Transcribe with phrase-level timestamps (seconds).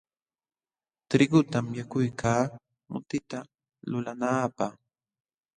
[1.09, 2.43] Trigutam yakuykaa
[2.91, 3.37] mutita
[3.89, 4.73] lulanaapaq.